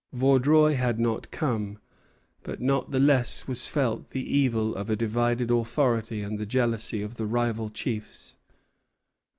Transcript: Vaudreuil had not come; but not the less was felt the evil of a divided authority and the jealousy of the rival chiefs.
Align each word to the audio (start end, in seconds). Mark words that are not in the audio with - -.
Vaudreuil 0.13 0.73
had 0.75 0.99
not 0.99 1.29
come; 1.29 1.77
but 2.41 2.59
not 2.59 2.89
the 2.89 2.99
less 2.99 3.47
was 3.47 3.67
felt 3.67 4.09
the 4.09 4.25
evil 4.35 4.73
of 4.73 4.89
a 4.89 4.95
divided 4.95 5.51
authority 5.51 6.21
and 6.23 6.39
the 6.39 6.45
jealousy 6.47 7.03
of 7.03 7.17
the 7.17 7.27
rival 7.27 7.69
chiefs. 7.69 8.35